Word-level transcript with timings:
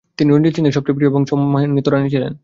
তিনি 0.17 0.29
রঞ্জিত 0.29 0.53
সিংয়ের 0.55 0.75
সবচেয়ে 0.75 0.95
প্রিয় 0.95 1.09
এবং 1.09 1.21
সম্মানিত 1.25 1.87
রানী 1.87 2.09
ছিলেন। 2.09 2.33